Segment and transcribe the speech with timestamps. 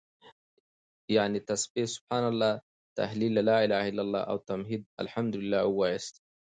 [1.15, 2.53] يعنې تسبيح سبحان الله،
[2.97, 6.15] تهليل لا إله إلا الله او تحميد الحمد لله واياست